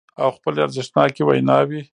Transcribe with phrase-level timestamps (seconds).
[0.21, 1.81] او خپلې ارزښتناکې ويناوې